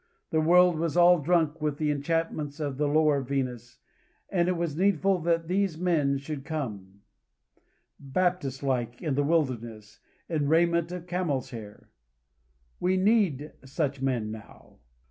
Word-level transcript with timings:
The 0.31 0.41
world 0.41 0.79
was 0.79 0.97
all 0.97 1.19
drunk 1.19 1.61
with 1.61 1.77
the 1.77 1.91
enchantments 1.91 2.59
of 2.59 2.77
the 2.77 2.87
lower 2.87 3.21
Venus, 3.21 3.77
and 4.29 4.47
it 4.49 4.57
was 4.57 4.75
needful 4.75 5.19
that 5.19 5.47
these 5.47 5.77
men 5.77 6.17
should 6.17 6.43
come, 6.43 7.01
Baptist 7.99 8.63
like 8.63 8.99
in 8.99 9.13
the 9.13 9.21
wilderness, 9.23 9.99
in 10.27 10.47
raiment 10.47 10.91
of 10.91 11.05
camel's 11.05 11.51
hair. 11.51 11.91
We 12.79 12.97
need 12.97 13.51
such 13.63 14.01
men 14.01 14.31
now. 14.31 14.79